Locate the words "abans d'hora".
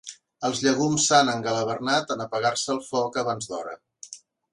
3.25-3.77